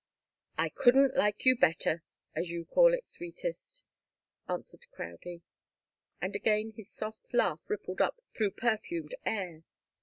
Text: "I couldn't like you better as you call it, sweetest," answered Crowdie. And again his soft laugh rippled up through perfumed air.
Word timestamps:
"I 0.57 0.69
couldn't 0.69 1.15
like 1.15 1.45
you 1.45 1.55
better 1.55 2.01
as 2.33 2.49
you 2.49 2.65
call 2.65 2.95
it, 2.95 3.05
sweetest," 3.05 3.83
answered 4.49 4.87
Crowdie. 4.91 5.43
And 6.19 6.35
again 6.35 6.73
his 6.75 6.89
soft 6.89 7.35
laugh 7.35 7.69
rippled 7.69 8.01
up 8.01 8.19
through 8.33 8.53
perfumed 8.53 9.13
air. 9.27 9.61